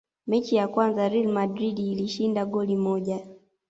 mechi 0.27 0.55
ya 0.55 0.67
kwanza 0.67 1.09
real 1.09 1.27
madrid 1.27 1.79
ilishinda 1.79 2.45
goli 2.45 2.75
moja 2.75 3.27